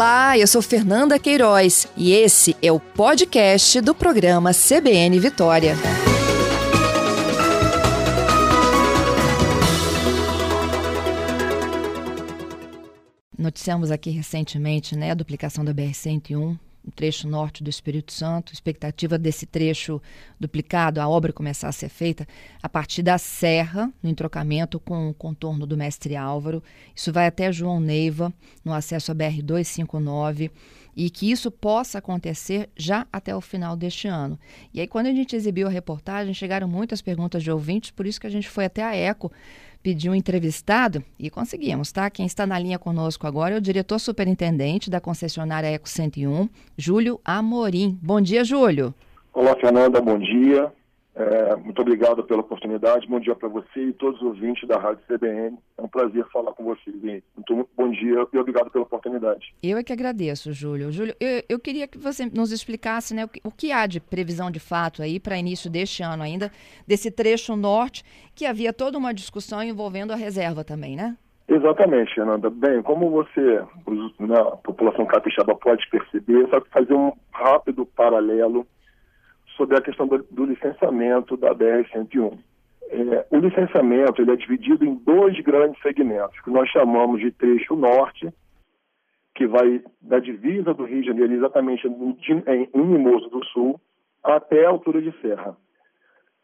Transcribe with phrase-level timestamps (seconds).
[0.00, 5.74] Olá, eu sou Fernanda Queiroz e esse é o podcast do programa CBN Vitória.
[13.38, 19.18] Noticiamos aqui recentemente né, a duplicação da BR-101 no trecho norte do Espírito Santo, expectativa
[19.18, 20.00] desse trecho
[20.38, 22.26] duplicado, a obra começar a ser feita
[22.62, 26.62] a partir da Serra, no entrocamento com o contorno do Mestre Álvaro.
[26.94, 28.32] Isso vai até João Neiva,
[28.64, 30.50] no acesso à BR-259,
[30.96, 34.38] e que isso possa acontecer já até o final deste ano.
[34.72, 38.20] E aí, quando a gente exibiu a reportagem, chegaram muitas perguntas de ouvintes, por isso
[38.20, 39.30] que a gente foi até a ECO
[39.82, 42.10] pedir um entrevistado e conseguimos, tá?
[42.10, 47.20] Quem está na linha conosco agora é o diretor superintendente da concessionária Eco 101, Júlio
[47.24, 47.98] Amorim.
[48.02, 48.94] Bom dia, Júlio.
[49.32, 50.70] Olá, Fernanda, bom dia.
[51.20, 53.06] É, muito obrigado pela oportunidade.
[53.06, 55.58] Bom dia para você e todos os ouvintes da Rádio CBN.
[55.76, 56.96] É um prazer falar com vocês.
[57.36, 59.54] Muito bom dia e obrigado pela oportunidade.
[59.62, 60.90] Eu é que agradeço, Júlio.
[60.90, 64.00] Júlio, eu, eu queria que você nos explicasse né, o, que, o que há de
[64.00, 66.50] previsão de fato aí para início deste ano ainda,
[66.86, 68.02] desse trecho norte,
[68.34, 71.18] que havia toda uma discussão envolvendo a reserva também, né?
[71.46, 72.48] Exatamente, Fernanda.
[72.48, 73.62] Bem, como você,
[74.20, 78.66] né, a população capixaba pode perceber, só que fazer um rápido paralelo
[79.60, 82.38] sobre a questão do, do licenciamento da BR-101.
[82.88, 87.76] É, o licenciamento ele é dividido em dois grandes segmentos, que nós chamamos de trecho
[87.76, 88.32] norte,
[89.34, 93.78] que vai da divisa do Rio de Janeiro, exatamente em, em Mimoso do Sul,
[94.24, 95.54] até a altura de Serra.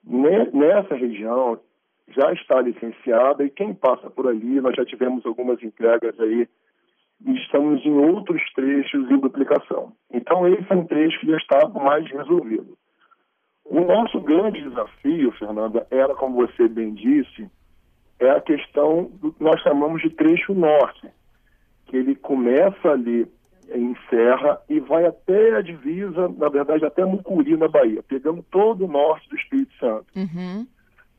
[0.04, 1.58] Nessa região
[2.08, 6.46] já está licenciada e quem passa por ali, nós já tivemos algumas entregas aí,
[7.24, 9.92] estamos em outros trechos em duplicação.
[10.12, 12.76] Então esse é um trecho que já está mais resolvido.
[13.68, 17.50] O nosso grande desafio, Fernanda, era, como você bem disse,
[18.18, 21.08] é a questão do que nós chamamos de trecho norte,
[21.86, 23.26] que ele começa ali
[23.72, 28.84] em Serra e vai até a divisa, na verdade até Mucuri, na Bahia, pegando todo
[28.84, 30.06] o norte do Espírito Santo.
[30.14, 30.66] Uhum.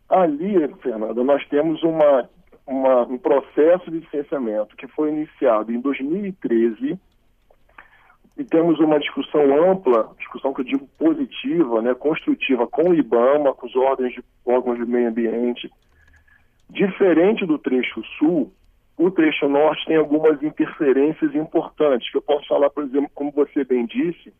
[0.09, 2.29] Ali, Fernanda, nós temos uma,
[2.65, 6.97] uma, um processo de licenciamento que foi iniciado em 2013
[8.37, 13.53] e temos uma discussão ampla, discussão que eu digo positiva, né, construtiva com o IBAMA,
[13.53, 15.71] com os órgãos de, órgãos de meio ambiente.
[16.69, 18.53] Diferente do trecho sul,
[18.95, 23.63] o trecho norte tem algumas interferências importantes, que eu posso falar, por exemplo, como você
[23.63, 24.31] bem disse,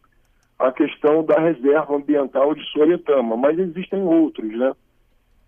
[0.60, 4.74] a questão da reserva ambiental de Soretama, mas existem outros, né?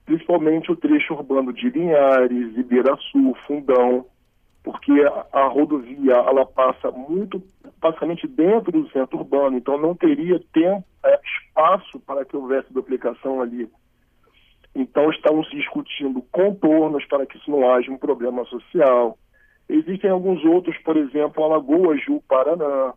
[0.05, 4.05] Principalmente o trecho urbano de Linhares, Ibiraçu, Fundão,
[4.64, 7.42] porque a, a rodovia ela passa muito
[7.80, 13.42] basicamente dentro do centro urbano, então não teria tempo, é, espaço para que houvesse duplicação
[13.42, 13.70] ali.
[14.75, 19.18] Então estamos discutindo contornos para que isso não haja um problema social.
[19.68, 22.94] Existem alguns outros, por exemplo, a Lagoa Ju Paraná,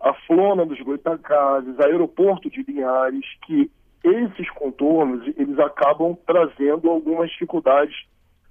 [0.00, 3.70] a Flona dos Goitacazes, aeroporto de Linhares, que
[4.02, 7.94] esses contornos eles acabam trazendo algumas dificuldades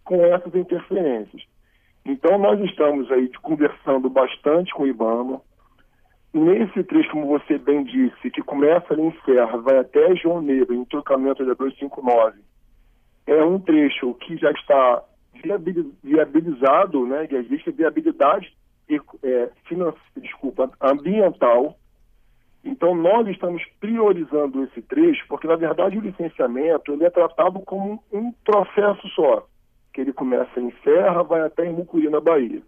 [0.03, 1.43] com essas interferências.
[2.05, 5.41] Então, nós estamos aí conversando bastante com o IBAMA.
[6.33, 10.75] Nesse trecho, como você bem disse, que começa ali em Serra, vai até João Negro,
[10.75, 12.39] em trocamento da 259,
[13.25, 15.03] é um trecho que já está
[16.03, 18.53] viabilizado, né, já existe viabilidade
[19.23, 19.49] é,
[20.17, 21.77] desculpa, ambiental.
[22.63, 28.03] Então, nós estamos priorizando esse trecho, porque, na verdade, o licenciamento ele é tratado como
[28.11, 29.47] um processo só
[29.99, 32.61] que ele começa em Serra, vai até em Mucuri, na Bahia.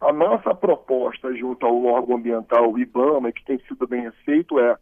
[0.00, 4.76] A nossa proposta junto ao órgão ambiental, IBAMA, que tem sido bem aceito, é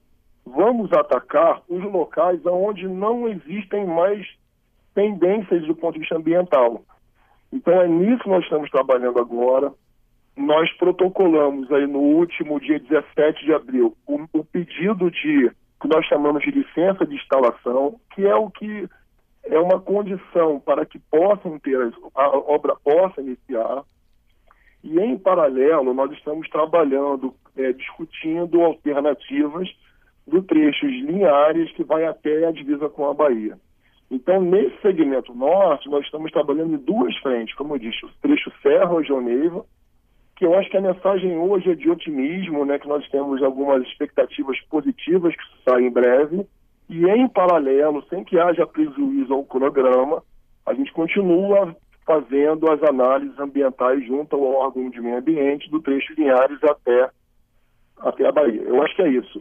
[0.46, 4.24] vamos atacar os locais onde não existem mais
[4.94, 6.82] pendências do ponto de vista ambiental.
[7.52, 9.72] Então é nisso que nós estamos trabalhando agora.
[10.36, 16.06] Nós protocolamos aí no último dia 17 de abril o, o pedido de que nós
[16.06, 18.88] chamamos de licença de instalação, que é o que
[19.44, 21.78] é uma condição para que possam ter,
[22.14, 23.84] a obra possa iniciar.
[24.82, 29.68] E, em paralelo, nós estamos trabalhando, é, discutindo alternativas
[30.26, 33.58] do trecho lineares que vai até a divisa com a Bahia.
[34.10, 38.52] Então, nesse segmento norte, nós estamos trabalhando em duas frentes, como eu disse, o trecho
[38.62, 39.64] Serra-Joneiva,
[40.36, 43.82] que eu acho que a mensagem hoje é de otimismo, né, que nós temos algumas
[43.82, 46.46] expectativas positivas que saem em breve,
[46.90, 50.22] e em paralelo, sem que haja prejuízo ao cronograma,
[50.66, 56.12] a gente continua fazendo as análises ambientais junto ao órgão de meio ambiente do trecho
[56.14, 57.08] Linhares até,
[57.98, 58.62] até a Bahia.
[58.62, 59.40] Eu acho que é isso,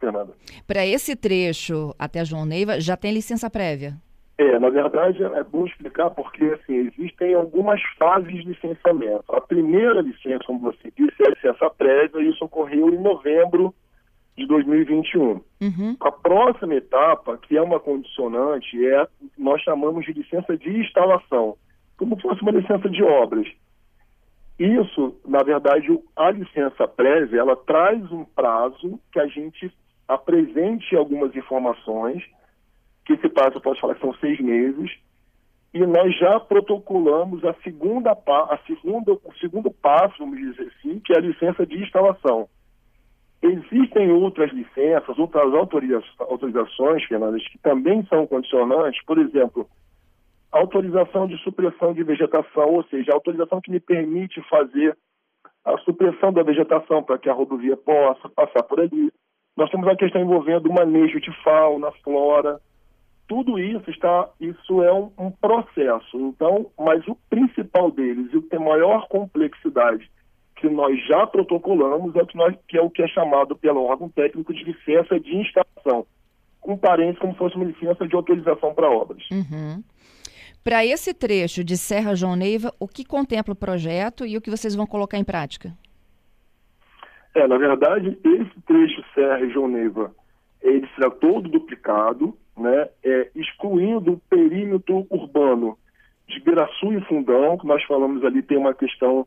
[0.00, 0.32] Fernanda.
[0.66, 3.94] Para esse trecho até João Neiva, já tem licença prévia?
[4.36, 9.24] É, na verdade é bom explicar porque assim, existem algumas fases de licenciamento.
[9.28, 13.72] A primeira licença, como você disse, é a licença prévia, e isso ocorreu em novembro
[14.38, 15.40] de 2021.
[15.60, 15.96] Uhum.
[16.00, 19.06] A próxima etapa, que é uma condicionante, é
[19.36, 21.56] nós chamamos de licença de instalação,
[21.98, 23.46] como se fosse uma licença de obras.
[24.58, 25.86] Isso, na verdade,
[26.16, 29.70] a licença prévia, ela traz um prazo que a gente
[30.06, 32.22] apresente algumas informações
[33.04, 34.90] que esse prazo pode falar que são seis meses,
[35.72, 41.12] e nós já protocolamos a segunda, a segunda, o segundo passo, vamos dizer assim, que
[41.12, 42.48] é a licença de instalação.
[43.40, 45.52] Existem outras licenças, outras
[46.18, 49.68] autorizações, Fernandes, que também são condicionantes, por exemplo,
[50.50, 54.96] autorização de supressão de vegetação, ou seja, autorização que me permite fazer
[55.64, 59.12] a supressão da vegetação para que a rodovia possa passar por ali.
[59.56, 62.60] Nós temos a questão envolvendo o manejo de fauna, flora,
[63.28, 66.16] tudo isso está, isso é um, um, processo.
[66.16, 70.10] Então, mas o principal deles e o que tem maior complexidade
[70.60, 73.84] que nós já protocolamos é o que, nós, que é o que é chamado pelo
[73.84, 76.06] órgão técnico de licença de instalação,
[76.60, 79.22] com parênteses como se fosse uma licença de autorização para obras.
[79.30, 79.82] Uhum.
[80.62, 84.50] Para esse trecho de Serra João Neiva, o que contempla o projeto e o que
[84.50, 85.72] vocês vão colocar em prática?
[87.34, 90.12] É, na verdade, esse trecho Serra João Neiva,
[90.60, 95.78] ele será todo duplicado, né, é, excluindo o perímetro urbano
[96.28, 99.26] de Biraçu e Fundão, que nós falamos ali, tem uma questão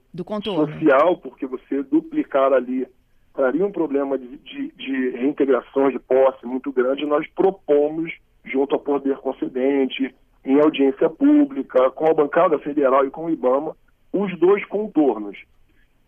[0.67, 2.87] social, porque você duplicar ali
[3.33, 7.05] traria um problema de, de, de reintegração de posse muito grande.
[7.05, 8.11] Nós propomos,
[8.43, 10.13] junto ao Poder Concedente,
[10.43, 13.75] em audiência pública, com a bancada federal e com o IBAMA,
[14.11, 15.37] os dois contornos.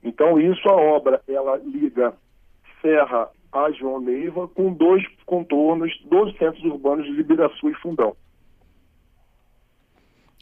[0.04, 2.14] Então, isso a obra, ela liga
[2.82, 8.16] Serra a João Neiva, com dois contornos, dois centros urbanos de Liberaçu e Fundão.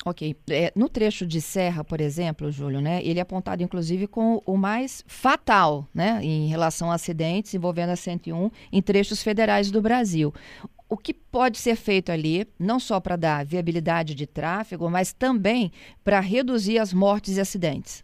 [0.03, 0.35] Ok.
[0.49, 4.57] É, no trecho de Serra, por exemplo, Júlio, né, ele é apontado inclusive com o
[4.57, 10.33] mais fatal né, em relação a acidentes envolvendo a 101 em trechos federais do Brasil.
[10.89, 15.71] O que pode ser feito ali, não só para dar viabilidade de tráfego, mas também
[16.03, 18.03] para reduzir as mortes e acidentes?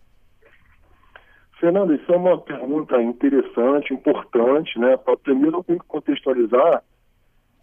[1.59, 4.95] Fernando, isso é uma pergunta interessante, importante, né?
[5.23, 6.83] Primeiro eu tenho que contextualizar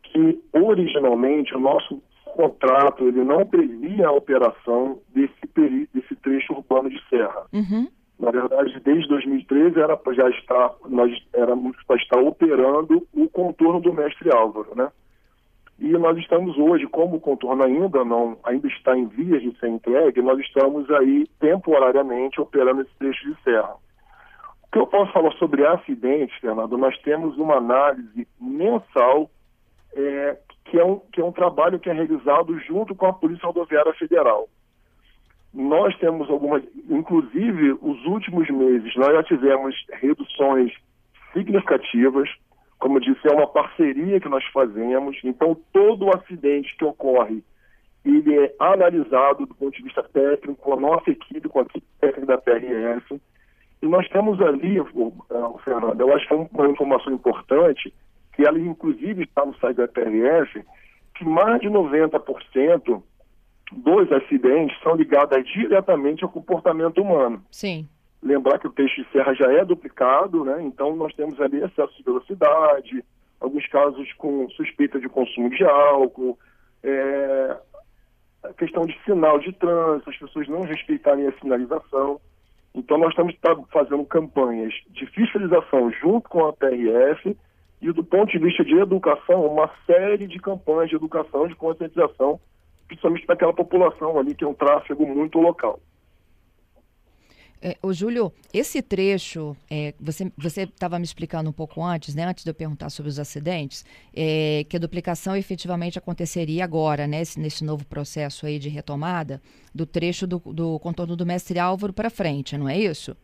[0.03, 2.03] que originalmente o nosso
[2.35, 7.47] contrato ele não previa a operação desse, peri desse trecho urbano de serra.
[7.53, 7.89] Uhum.
[8.19, 13.93] Na verdade, desde 2013 era já estar, nós éramos para estar operando o contorno do
[13.93, 14.91] mestre Álvaro, né?
[15.79, 19.69] E nós estamos hoje, como o contorno ainda não ainda está em vias de ser
[19.69, 23.75] entregue, nós estamos aí temporariamente operando esse trecho de serra.
[24.63, 26.79] O que eu posso falar sobre acidentes, Fernando?
[26.79, 29.29] Nós temos uma análise mensal
[29.97, 33.47] é, que, é um, que é um trabalho que é realizado junto com a Polícia
[33.47, 34.49] Rodoviária Federal.
[35.53, 40.73] Nós temos algumas, inclusive, os últimos meses, nós já tivemos reduções
[41.33, 42.29] significativas.
[42.79, 47.43] Como eu disse, é uma parceria que nós fazemos, então todo acidente que ocorre,
[48.05, 51.87] ele é analisado do ponto de vista técnico, com a nossa equipe, com a equipe
[52.01, 53.21] técnica da PRF,
[53.85, 54.77] e nós temos ali,
[55.63, 57.93] Fernando, eu acho que é uma informação importante,
[58.35, 60.65] que ela inclusive está no site da PRF,
[61.15, 63.03] que mais de 90%
[63.73, 67.43] dos acidentes são ligados diretamente ao comportamento humano.
[67.51, 67.89] Sim.
[68.23, 70.63] Lembrar que o peixe de serra já é duplicado, né?
[70.63, 73.05] então nós temos ali excesso de velocidade,
[73.41, 76.39] alguns casos com suspeita de consumo de álcool,
[76.83, 77.57] é,
[78.43, 82.21] a questão de sinal de trânsito, as pessoas não respeitarem a sinalização.
[82.75, 87.37] Então nós estamos tá fazendo campanhas de fiscalização junto com a PRF
[87.81, 92.41] e do ponto de vista de educação, uma série de campanhas de educação, de conscientização,
[92.87, 95.81] principalmente para aquela população ali que é um tráfego muito local.
[97.67, 102.45] É, o Júlio, esse trecho, é, você estava me explicando um pouco antes, né, antes
[102.45, 107.41] de eu perguntar sobre os acidentes, é, que a duplicação efetivamente aconteceria agora, né, nesse,
[107.41, 109.41] nesse novo processo aí de retomada
[109.75, 113.17] do trecho do, do contorno do Mestre Álvaro para frente, não é isso?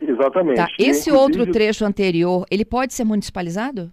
[0.00, 0.56] Exatamente.
[0.56, 0.68] Tá.
[0.78, 1.40] Esse Inclusive...
[1.40, 3.92] outro trecho anterior, ele pode ser municipalizado?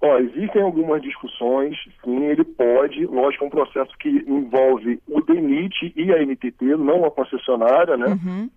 [0.00, 5.92] Ó, existem algumas discussões, sim, ele pode, lógico, é um processo que envolve o DENIT
[5.94, 8.06] e a NTT, não a concessionária, né?
[8.08, 8.50] Uhum.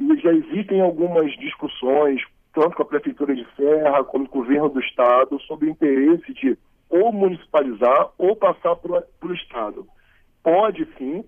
[0.00, 2.20] E já existem algumas discussões,
[2.52, 6.34] tanto com a Prefeitura de Serra, como com o governo do Estado, sobre o interesse
[6.34, 6.58] de
[6.90, 9.86] ou municipalizar ou passar para o Estado.
[10.42, 11.24] Pode sim,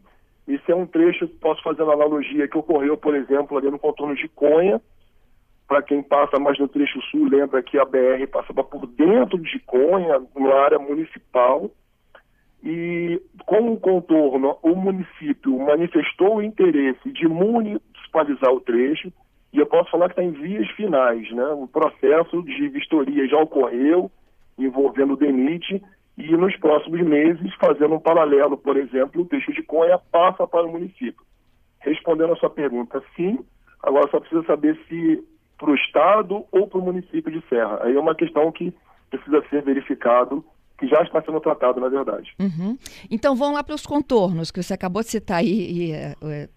[0.47, 4.15] esse é um trecho, posso fazer uma analogia que ocorreu, por exemplo, ali no contorno
[4.15, 4.81] de Conha,
[5.69, 9.61] para quem passa mais no trecho sul, lembra que a BR passava por dentro de
[9.61, 11.71] Conha, numa área municipal,
[12.63, 19.13] e com o contorno, o município manifestou o interesse de municipalizar o trecho,
[19.53, 21.47] e eu posso falar que está em vias finais, né?
[21.49, 24.11] O processo de vistoria já ocorreu,
[24.59, 25.83] envolvendo o DENIT,
[26.25, 30.67] e nos próximos meses, fazendo um paralelo, por exemplo, o trecho de Conha passa para
[30.67, 31.23] o município.
[31.81, 33.39] Respondendo a sua pergunta, sim,
[33.83, 35.23] agora só precisa saber se
[35.59, 37.81] para o Estado ou para o município de Serra.
[37.83, 38.73] Aí é uma questão que
[39.11, 40.45] precisa ser verificado
[40.79, 42.35] que já está sendo tratado, na verdade.
[42.41, 42.77] Uhum.
[43.11, 46.49] Então vamos lá para os contornos, que você acabou de citar aí, e, é,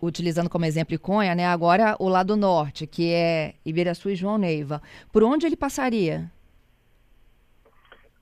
[0.00, 1.46] utilizando como exemplo Iconha, né?
[1.46, 4.80] Agora o lado norte, que é Ibiraçu e João Neiva.
[5.12, 6.30] Por onde ele passaria?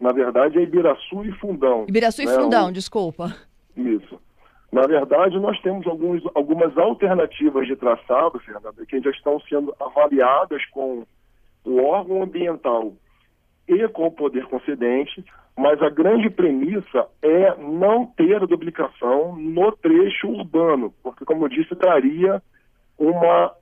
[0.00, 1.84] Na verdade é Ibiraçu e Fundão.
[1.88, 2.32] Ibiraçu né?
[2.32, 2.72] e Fundão, o...
[2.72, 3.36] desculpa.
[3.76, 4.18] Isso.
[4.72, 10.64] Na verdade, nós temos alguns, algumas alternativas de traçado, Fernanda, que já estão sendo avaliadas
[10.66, 11.04] com
[11.64, 12.92] o órgão ambiental
[13.68, 15.24] e com o poder concedente,
[15.56, 21.74] mas a grande premissa é não ter duplicação no trecho urbano, porque, como eu disse,
[21.74, 22.40] traria
[22.96, 23.52] uma,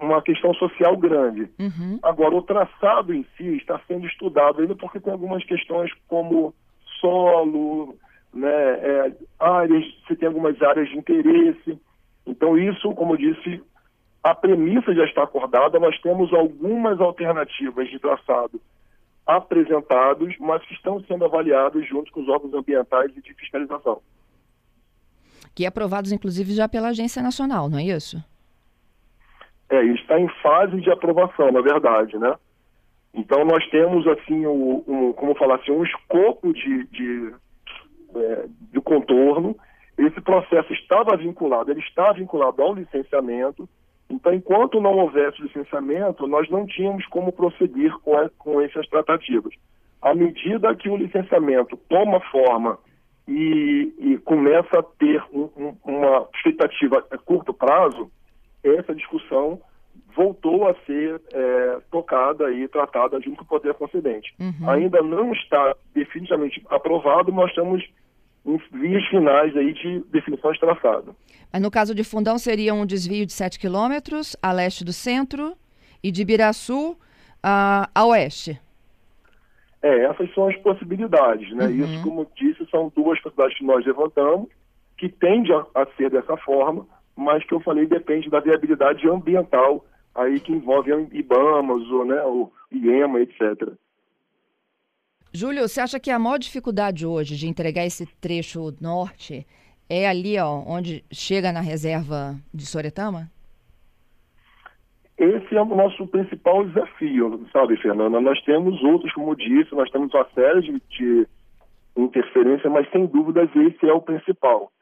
[0.00, 1.50] uma questão social grande.
[1.58, 1.98] Uhum.
[2.02, 6.54] Agora, o traçado em si está sendo estudado ainda porque tem algumas questões como
[7.00, 7.96] solo,
[8.32, 11.78] né, é, áreas, se tem algumas áreas de interesse.
[12.26, 13.62] Então, isso, como eu disse,
[14.22, 18.60] a premissa já está acordada, nós temos algumas alternativas de traçado
[19.26, 24.00] apresentados, mas que estão sendo avaliados junto com os órgãos ambientais e de fiscalização.
[25.54, 28.22] Que aprovados, inclusive, já pela Agência Nacional, não é isso?
[29.70, 32.34] É, está em fase de aprovação, na verdade, né?
[33.14, 37.34] Então nós temos assim um, um como falar assim, um escopo de, de,
[38.14, 39.56] é, de contorno.
[39.96, 43.68] Esse processo estava vinculado, ele está vinculado ao licenciamento,
[44.10, 49.54] então, enquanto não houvesse licenciamento, nós não tínhamos como prosseguir com, a, com essas tratativas.
[50.02, 52.76] À medida que o licenciamento toma forma
[53.28, 58.10] e, e começa a ter um, um, uma expectativa a curto prazo,
[58.62, 59.60] essa discussão
[60.14, 64.34] voltou a ser é, tocada e tratada junto com o Poder Concedente.
[64.38, 64.68] Uhum.
[64.68, 67.82] Ainda não está definitivamente aprovado, nós estamos
[68.44, 71.14] em vias finais aí de definição de traçado.
[71.52, 75.54] Mas no caso de Fundão seria um desvio de 7 quilômetros a leste do centro
[76.02, 76.96] e de Ibiraçu
[77.42, 78.60] a, a oeste.
[79.82, 81.66] É, essas são as possibilidades, né?
[81.66, 81.70] Uhum.
[81.70, 84.48] Isso, como disse, são duas possibilidades que nós levantamos,
[84.96, 86.86] que tende a, a ser dessa forma,
[87.16, 92.50] mas que eu falei depende da viabilidade ambiental aí que envolve IBAMAS, ou, né, o
[92.72, 93.72] IEMA, etc.
[95.32, 99.46] Júlio, você acha que a maior dificuldade hoje de entregar esse trecho norte
[99.88, 103.30] é ali, ó, onde chega na reserva de Soretama?
[105.16, 108.20] Esse é o nosso principal desafio, sabe, Fernanda?
[108.20, 111.26] Nós temos outros, como disse, nós temos uma série de, de
[111.94, 114.72] interferência, mas sem dúvidas esse é o principal.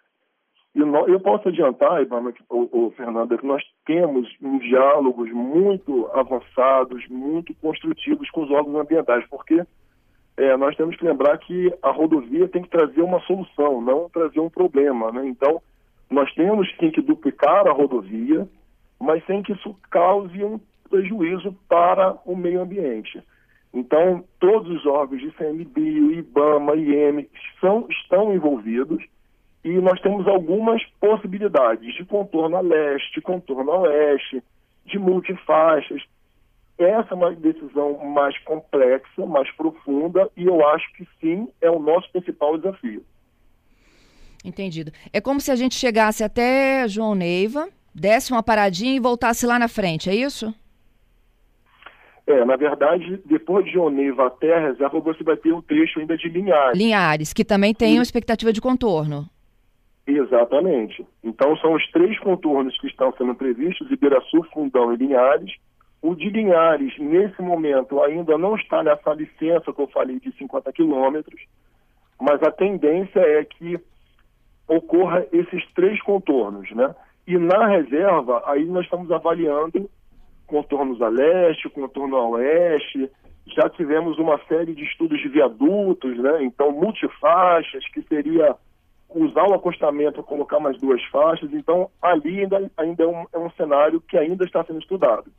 [0.78, 4.28] E eu posso adiantar, Ivana, que, o, o Fernanda, que nós temos
[4.60, 9.60] diálogos muito avançados, muito construtivos com os órgãos ambientais, porque
[10.36, 14.38] é, nós temos que lembrar que a rodovia tem que trazer uma solução, não trazer
[14.38, 15.10] um problema.
[15.10, 15.26] Né?
[15.26, 15.60] Então,
[16.08, 18.48] nós temos sim que duplicar a rodovia,
[19.00, 23.20] mas sem que isso cause um prejuízo para o meio ambiente.
[23.74, 27.28] Então, todos os órgãos de CMBio, IBAMA, IEM
[27.60, 29.04] são, estão envolvidos
[29.68, 34.42] e nós temos algumas possibilidades de contorno a leste, contorno a oeste,
[34.86, 36.02] de multifaixas.
[36.78, 41.78] Essa é uma decisão mais complexa, mais profunda, e eu acho que sim, é o
[41.78, 43.04] nosso principal desafio.
[44.42, 44.90] Entendido.
[45.12, 49.58] É como se a gente chegasse até João Neiva, desse uma paradinha e voltasse lá
[49.58, 50.54] na frente, é isso?
[52.26, 55.98] É, na verdade, depois de João Neiva até a reserva, você vai ter um trecho
[56.00, 56.78] ainda de Linhares.
[56.78, 59.28] Linhares, que também tem uma expectativa de contorno.
[60.08, 61.06] Exatamente.
[61.22, 65.54] Então, são os três contornos que estão sendo previstos, Ibiraçu, Fundão e Linhares,
[66.00, 70.72] o de Linhares, nesse momento, ainda não está nessa licença que eu falei de 50
[70.72, 71.42] quilômetros,
[72.18, 73.78] mas a tendência é que
[74.66, 76.94] ocorra esses três contornos, né?
[77.26, 79.90] E na reserva, aí nós estamos avaliando
[80.46, 83.10] contornos a leste, contorno a oeste,
[83.46, 86.42] já tivemos uma série de estudos de viadutos, né?
[86.44, 88.56] Então, multifaixas, que seria
[89.08, 91.52] usar o acostamento, colocar mais duas faixas.
[91.52, 95.30] Então, ali ainda, ainda é, um, é um cenário que ainda está sendo estudado.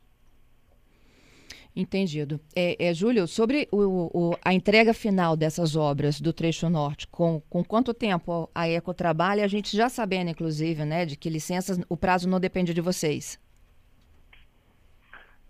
[1.74, 2.40] Entendido.
[2.54, 7.40] É, é, Júlio, sobre o, o, a entrega final dessas obras do trecho norte, com,
[7.48, 11.80] com quanto tempo a Eco trabalha, a gente já sabendo, inclusive, né, de que licenças,
[11.88, 13.40] o prazo não depende de vocês.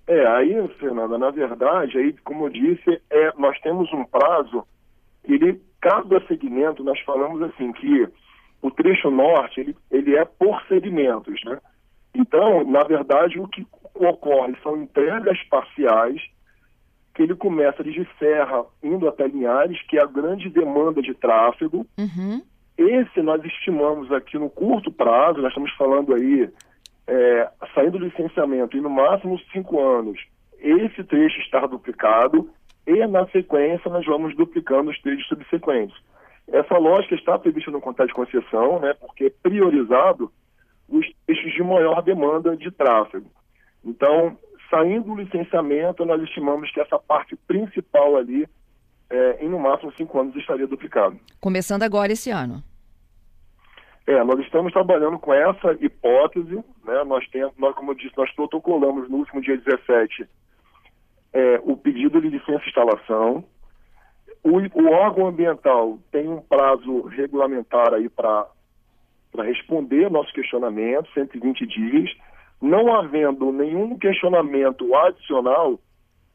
[0.06, 4.66] É, aí, Fernanda, na verdade, aí, como eu disse, é, nós temos um prazo
[5.24, 8.08] que ele cada segmento, nós falamos assim que
[8.62, 11.58] o trecho norte, ele, ele é por segmentos, né?
[12.14, 16.20] Então, na verdade, o que ocorre são entregas parciais,
[17.14, 21.86] que ele começa de Serra indo até Linhares, que é a grande demanda de tráfego.
[21.98, 22.42] Uhum.
[22.76, 26.48] Esse nós estimamos aqui no curto prazo, nós estamos falando aí,
[27.06, 30.18] é, saindo do licenciamento e no máximo cinco anos,
[30.58, 32.50] esse trecho estar duplicado
[32.86, 35.96] e na sequência nós vamos duplicando os trechos subsequentes.
[36.48, 40.32] Essa lógica está prevista no contrato de concessão, né, porque é priorizado
[40.88, 43.30] os trechos de maior demanda de tráfego.
[43.84, 44.36] Então,
[44.68, 48.48] saindo do licenciamento, nós estimamos que essa parte principal ali,
[49.08, 51.18] é, em no máximo cinco anos, estaria duplicado.
[51.40, 52.62] Começando agora esse ano.
[54.06, 57.04] É, nós estamos trabalhando com essa hipótese, né?
[57.04, 60.26] Nós temos, nós, como eu disse, nós protocolamos no último dia 17
[61.32, 63.44] é, o pedido de licença de instalação.
[64.42, 68.46] O, o órgão ambiental tem um prazo regulamentar aí para
[69.38, 72.10] responder nosso questionamento, 120 dias.
[72.60, 75.78] Não havendo nenhum questionamento adicional,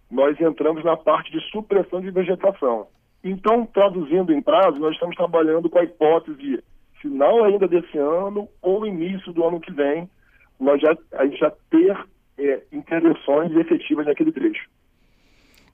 [0.10, 2.88] nós entramos na parte de supressão de vegetação.
[3.24, 6.64] Então, traduzindo em prazo, nós estamos trabalhando com a hipótese
[7.02, 10.10] final ainda desse ano ou início do ano que vem,
[10.60, 11.98] nós já, a gente já ter
[12.38, 14.70] é, intervenções efetivas naquele trecho.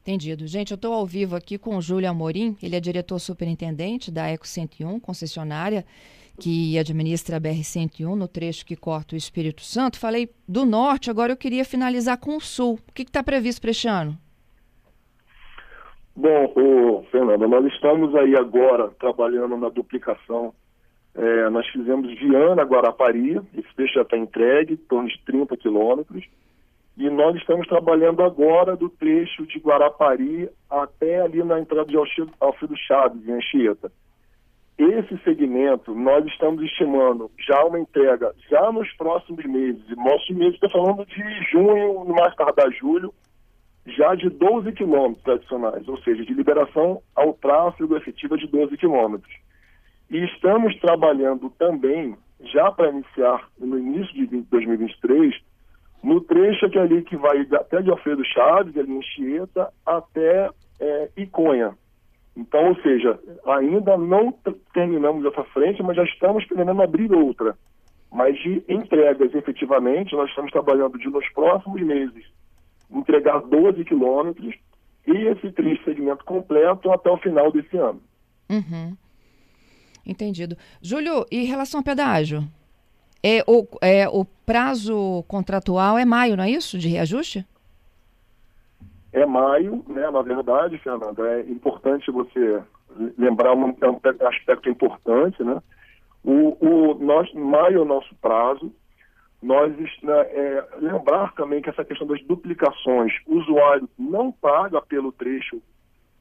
[0.02, 0.48] Entendido.
[0.48, 4.28] Gente, eu estou ao vivo aqui com o Júlio Amorim, ele é diretor superintendente da
[4.28, 5.86] Eco 101, concessionária
[6.40, 10.00] que administra a BR-101 no trecho que corta o Espírito Santo.
[10.00, 12.80] Falei do norte, agora eu queria finalizar com o sul.
[12.90, 14.18] O que está previsto para este ano?
[16.16, 20.54] Bom, ô, Fernanda, nós estamos aí agora trabalhando na duplicação.
[21.14, 26.26] É, nós fizemos Viana, Guarapari, esse trecho já está entregue, em torno de 30 quilômetros.
[26.98, 31.98] E nós estamos trabalhando agora do trecho de Guarapari até ali na entrada de
[32.40, 33.92] Alfredo Chaves, em Anchieta.
[34.78, 39.84] Esse segmento, nós estamos estimando já uma entrega já nos próximos meses.
[39.96, 43.14] Nosso mês está falando de junho, no mais tardar julho,
[43.86, 49.34] já de 12 quilômetros adicionais, ou seja, de liberação ao tráfego efetiva de 12 quilômetros.
[50.10, 52.18] E estamos trabalhando também,
[52.52, 55.34] já para iniciar no início de 2023,
[56.04, 61.10] no trecho que ali que vai até de Alfredo Chaves, ali em Chieta, até é,
[61.18, 61.76] Iconha.
[62.36, 64.34] Então, ou seja, ainda não
[64.74, 67.56] terminamos essa frente, mas já estamos pretendendo abrir outra.
[68.12, 72.26] Mas de entregas, efetivamente, nós estamos trabalhando de nos próximos meses
[72.90, 74.54] entregar 12 quilômetros
[75.08, 78.02] e esse triste segmento completo até o final desse ano.
[78.50, 78.96] Uhum.
[80.06, 80.58] Entendido.
[80.82, 82.44] Júlio, e em relação ao pedágio?
[83.24, 86.78] É, o, é, o prazo contratual é maio, não é isso?
[86.78, 87.46] De reajuste?
[89.14, 90.10] É maio, né?
[90.10, 92.62] Na verdade, Fernanda, é importante você
[93.18, 95.62] lembrar um, é aspecto importante, né?
[96.24, 98.72] O, o, nós, maio é o nosso prazo.
[99.42, 105.12] Nós né, é, lembrar também que essa questão das duplicações, o usuário não paga pelo
[105.12, 105.62] trecho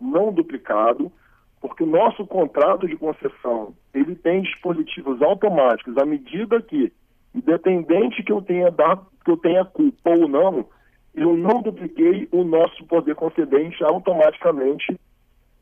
[0.00, 1.12] não duplicado
[1.60, 6.92] porque o nosso contrato de concessão ele tem dispositivos automáticos à medida que,
[7.34, 10.66] independente que eu tenha dado, que eu tenha culpa ou não,
[11.14, 14.98] eu não dupliquei o nosso poder concedente automaticamente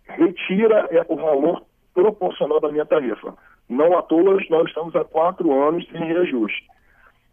[0.04, 3.34] retira é, o valor proporcional da minha tarifa.
[3.68, 6.66] Não à toa nós estamos há quatro anos sem reajuste.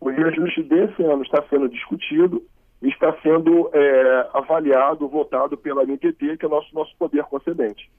[0.01, 2.41] O reajuste desse ano está sendo discutido
[2.81, 7.89] está sendo é, avaliado, votado pela NTT, que é o nosso, nosso poder concedente.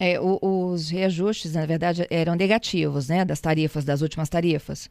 [0.00, 3.22] É, o, os reajustes, na verdade, eram negativos, né?
[3.22, 4.90] Das tarifas, das últimas tarifas.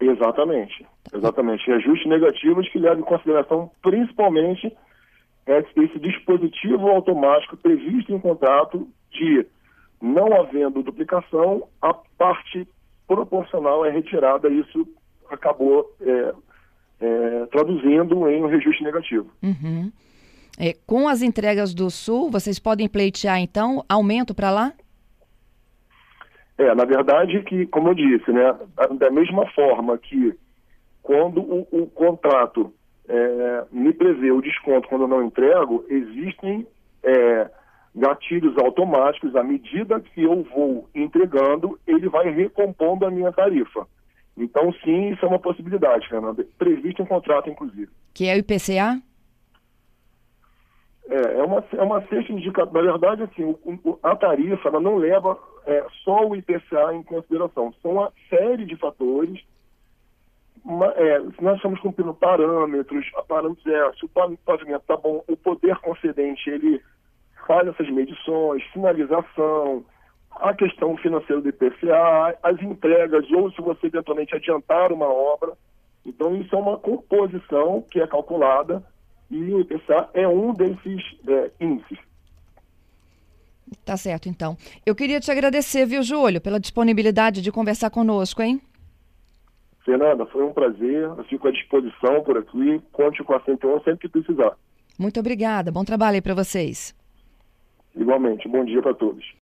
[0.00, 0.86] Exatamente.
[1.12, 1.66] Exatamente.
[1.66, 4.72] Reajustes negativos que levam em consideração principalmente
[5.46, 9.46] esse dispositivo automático previsto em contrato de
[10.00, 12.68] não havendo duplicação, a parte
[13.06, 14.48] proporcional é retirada.
[14.48, 14.86] Isso
[15.30, 16.34] acabou é,
[17.00, 19.30] é, traduzindo em um reajuste negativo.
[19.42, 19.90] Uhum.
[20.58, 24.72] É, com as entregas do Sul, vocês podem pleitear, então, aumento para lá?
[26.58, 28.52] É, na verdade, que, como eu disse, né,
[28.98, 30.34] da mesma forma que
[31.00, 32.74] quando o, o contrato
[33.08, 36.66] é, me prevê o desconto quando eu não entrego, existem
[37.04, 37.48] é,
[37.94, 43.86] gatilhos automáticos, à medida que eu vou entregando, ele vai recompondo a minha tarifa.
[44.36, 46.44] Então, sim, isso é uma possibilidade, Fernanda.
[46.58, 47.88] Previsto em contrato, inclusive.
[48.12, 49.00] Que é o IPCA?
[51.08, 52.92] É, é uma, é uma cesta indicatória.
[52.92, 57.72] Na verdade, assim, o, a tarifa ela não leva é, só o IPCA em consideração.
[57.82, 59.42] São uma série de fatores.
[60.62, 65.76] Uma, é, nós estamos cumprindo parâmetros, parâmetros é se o pavimento está bom, o poder
[65.76, 66.82] concedente ele
[67.46, 69.84] faz essas medições, sinalização,
[70.32, 75.52] a questão financeira do IPCA, as entregas, ou se você eventualmente adiantar uma obra.
[76.04, 78.84] Então, isso é uma composição que é calculada
[79.30, 81.98] e o IPCA é um desses é, índices.
[83.84, 84.56] Tá certo, então.
[84.84, 88.60] Eu queria te agradecer, viu, Júlio, pela disponibilidade de conversar conosco, hein?
[89.84, 91.04] Fernanda, foi um prazer.
[91.04, 92.80] Eu fico à disposição por aqui.
[92.92, 94.56] Conte com a 101 sempre que precisar.
[94.98, 95.70] Muito obrigada.
[95.70, 96.94] Bom trabalho aí para vocês.
[97.94, 98.48] Igualmente.
[98.48, 99.24] Bom dia para todos.